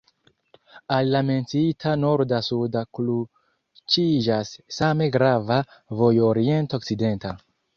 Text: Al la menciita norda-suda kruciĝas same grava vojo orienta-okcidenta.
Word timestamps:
Al 0.95 1.09
la 1.15 1.19
menciita 1.27 1.91
norda-suda 2.05 2.83
kruciĝas 2.99 4.55
same 4.79 5.11
grava 5.17 5.59
vojo 6.01 6.29
orienta-okcidenta. 6.33 7.37